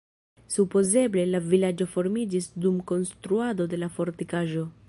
Supozeble 0.53 1.25
la 1.33 1.41
vilaĝo 1.51 1.87
formiĝis 1.93 2.51
dum 2.65 2.83
konstruado 2.93 3.73
de 3.75 3.83
la 3.85 3.95
fortikaĵo. 4.01 4.71